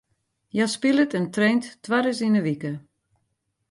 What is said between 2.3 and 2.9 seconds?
de wike.